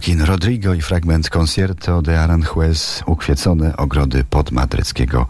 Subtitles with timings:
[0.00, 5.26] Joaquin Rodrigo i fragment Concierto de Aranjuez, ukwiecone ogrody podmadryckiego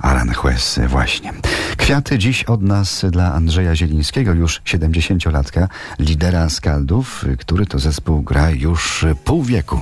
[0.00, 1.32] Aranjuez właśnie.
[1.76, 5.68] Kwiaty dziś od nas dla Andrzeja Zielińskiego, już 70-latka,
[5.98, 9.80] lidera Skaldów, który to zespół gra już pół wieku.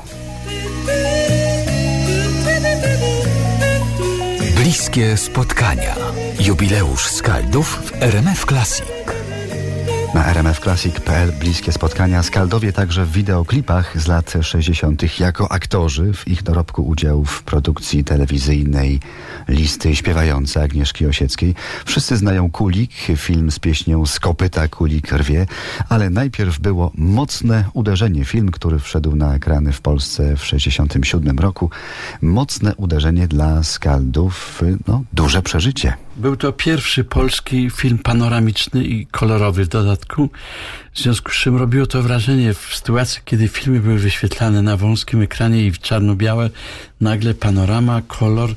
[4.56, 5.94] Bliskie spotkania.
[6.40, 9.01] Jubileusz Skaldów w RMF Classic.
[10.14, 15.20] Na rmfclassic.pl bliskie spotkania Skaldowie także w wideoklipach z lat 60.
[15.20, 19.00] jako aktorzy w ich dorobku udział w produkcji telewizyjnej
[19.48, 21.54] listy śpiewające Agnieszki Osieckiej.
[21.84, 25.46] Wszyscy znają Kulik, film z pieśnią Skopyta Kulik rwie,
[25.88, 31.70] ale najpierw było mocne uderzenie, film, który wszedł na ekrany w Polsce w 67 roku.
[32.22, 35.94] Mocne uderzenie dla Skaldów, no duże przeżycie.
[36.16, 40.30] Był to pierwszy polski film panoramiczny i kolorowy w dodatku.
[40.92, 45.22] W związku z czym robiło to wrażenie w sytuacji, kiedy filmy były wyświetlane na wąskim
[45.22, 46.50] ekranie i w czarno-białe,
[47.00, 48.50] nagle panorama, kolor,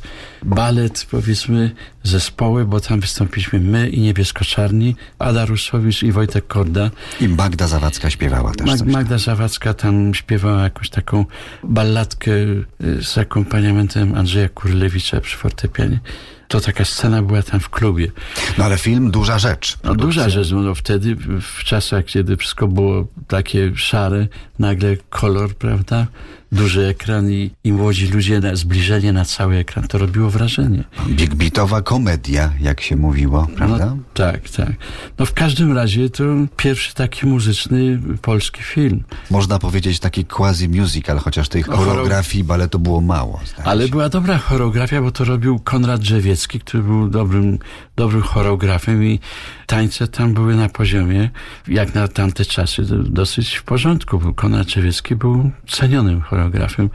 [0.43, 1.71] balet, powiedzmy,
[2.03, 6.91] zespoły, bo tam wystąpiliśmy my i Niebiesko-Czarni, Ada Rusowicz i Wojtek Korda.
[7.21, 8.67] I Magda Zawadzka śpiewała też.
[8.67, 11.25] Mag Magda Zawadzka tam śpiewała jakąś taką
[11.63, 12.65] balladkę y,
[13.03, 15.99] z akompaniamentem Andrzeja Kurlewicza przy fortepianie.
[16.47, 18.11] To taka scena była tam w klubie.
[18.57, 19.77] No ale film duża rzecz.
[19.83, 24.27] No, duża rzecz, no wtedy w czasach, kiedy wszystko było takie szare,
[24.59, 26.07] nagle kolor, prawda?
[26.51, 30.83] Duży ekran i, i młodzi ludzie, na, zbliżenie na cały ekran, to robiło wrażenie.
[31.09, 33.85] Big beatowa komedia, jak się mówiło, prawda?
[33.85, 34.71] No, tak, tak.
[35.19, 36.23] No w każdym razie to
[36.57, 39.03] pierwszy taki muzyczny polski film.
[39.31, 43.39] Można powiedzieć taki quasi musical, chociaż tej No, choreografii baletu było mało.
[43.63, 43.91] Ale się.
[43.91, 47.59] była dobra choreografia, bo to robił Konrad Drzewiecki, który był dobrym,
[47.95, 49.19] dobrym choreografem i
[49.65, 51.29] tańce tam były na poziomie,
[51.67, 54.19] jak na tamte czasy, do- dosyć w porządku.
[54.19, 56.89] Był Konrad Drzewiecki był cenionym choreografem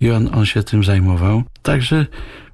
[0.00, 1.42] i on, on się tym zajmował.
[1.62, 2.06] Także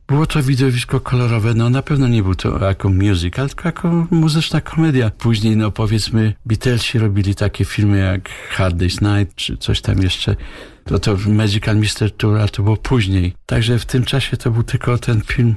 [0.08, 4.60] było to widowisko kolorowe, no na pewno nie był to jako musical, tylko jako muzyczna
[4.60, 5.10] komedia.
[5.10, 10.36] Później, no powiedzmy, Beatlesi robili takie filmy jak Hard Day's Night, czy coś tam jeszcze.
[10.84, 13.34] To to Magical Mystery Tour, ale to było później.
[13.46, 15.54] Także w tym czasie to był tylko ten film,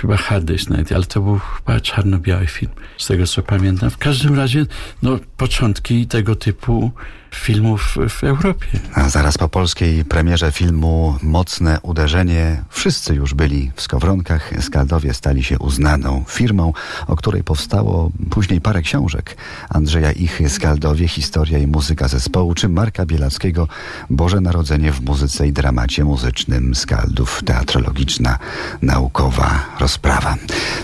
[0.00, 3.90] chyba Hard Day's Night, ale to był chyba czarno-biały film, z tego co pamiętam.
[3.90, 4.66] W każdym razie,
[5.02, 6.92] no, początki tego typu
[7.34, 8.66] filmów w Europie.
[8.94, 14.50] A zaraz po polskiej premierze filmu Mocne Uderzenie wszyscy już byli w Skowronkach.
[14.60, 16.72] Skaldowie stali się uznaną firmą,
[17.06, 19.36] o której powstało później parę książek.
[19.68, 23.68] Andrzeja Ichy, Skaldowie, Historia i muzyka zespołu, czy Marka Bielackiego,
[24.10, 28.38] Boże narodzenie w muzyce i dramacie muzycznym skaldów, teatrologiczna,
[28.82, 30.34] naukowa rozprawa.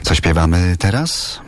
[0.02, 1.40] Co śpiewamy teraz?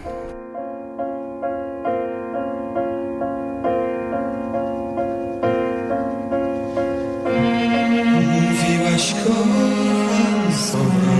[8.14, 11.15] Mówiłaś kocham sobie.